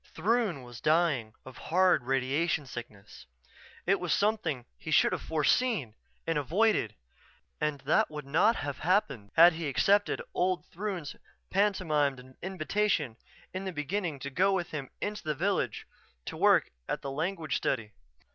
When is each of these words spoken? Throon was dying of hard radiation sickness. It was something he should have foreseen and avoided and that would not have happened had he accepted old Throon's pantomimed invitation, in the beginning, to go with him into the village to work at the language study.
Throon 0.15 0.63
was 0.63 0.81
dying 0.81 1.35
of 1.45 1.59
hard 1.69 2.05
radiation 2.05 2.65
sickness. 2.65 3.27
It 3.85 3.99
was 3.99 4.11
something 4.15 4.65
he 4.75 4.89
should 4.89 5.11
have 5.11 5.21
foreseen 5.21 5.93
and 6.25 6.39
avoided 6.39 6.95
and 7.59 7.81
that 7.81 8.09
would 8.09 8.25
not 8.25 8.55
have 8.55 8.79
happened 8.79 9.29
had 9.35 9.53
he 9.53 9.67
accepted 9.67 10.19
old 10.33 10.65
Throon's 10.71 11.15
pantomimed 11.51 12.35
invitation, 12.41 13.15
in 13.53 13.63
the 13.65 13.71
beginning, 13.71 14.17
to 14.21 14.31
go 14.31 14.53
with 14.53 14.71
him 14.71 14.89
into 15.01 15.21
the 15.23 15.35
village 15.35 15.85
to 16.25 16.35
work 16.35 16.71
at 16.89 17.03
the 17.03 17.11
language 17.11 17.55
study. 17.57 17.91